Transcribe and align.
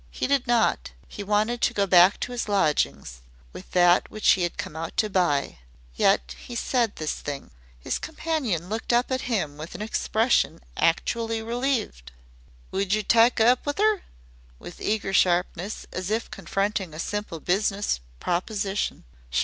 He 0.09 0.25
did 0.25 0.47
not. 0.47 0.93
He 1.07 1.21
wanted 1.23 1.61
to 1.61 1.75
go 1.75 1.85
back 1.85 2.19
to 2.21 2.31
his 2.31 2.49
lodgings 2.49 3.21
with 3.53 3.69
that 3.73 4.09
which 4.09 4.29
he 4.29 4.41
had 4.41 4.57
come 4.57 4.75
out 4.75 4.97
to 4.97 5.11
buy. 5.11 5.59
Yet 5.93 6.33
he 6.39 6.55
said 6.55 6.95
this 6.95 7.13
thing. 7.13 7.51
His 7.77 7.99
companion 7.99 8.67
looked 8.67 8.91
up 8.91 9.11
at 9.11 9.29
him 9.29 9.57
with 9.57 9.75
an 9.75 9.83
expression 9.83 10.61
actually 10.75 11.43
relieved. 11.43 12.13
"Would 12.71 12.95
yer 12.95 13.03
tike 13.03 13.39
up 13.39 13.63
with 13.63 13.79
'er?" 13.79 14.01
with 14.57 14.81
eager 14.81 15.13
sharpness, 15.13 15.85
as 15.91 16.09
if 16.09 16.31
confronting 16.31 16.95
a 16.95 16.99
simple 16.99 17.39
business 17.39 17.99
proposition. 18.19 19.03